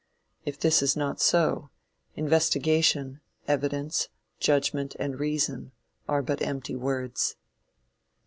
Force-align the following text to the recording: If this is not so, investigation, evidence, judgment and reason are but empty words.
If 0.45 0.59
this 0.59 0.81
is 0.81 0.97
not 0.97 1.21
so, 1.21 1.69
investigation, 2.15 3.21
evidence, 3.47 4.09
judgment 4.39 4.95
and 4.97 5.19
reason 5.19 5.73
are 6.09 6.23
but 6.23 6.41
empty 6.41 6.75
words. 6.75 7.35